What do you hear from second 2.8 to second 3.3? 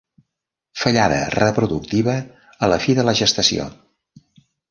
fi de la